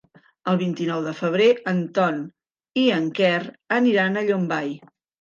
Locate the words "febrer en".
1.19-1.85